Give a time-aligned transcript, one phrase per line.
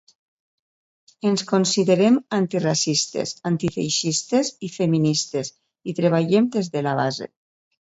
[1.31, 5.55] Ens considerem antiracistes, antifeixistes i feministes
[5.93, 7.33] i treballem des de la base.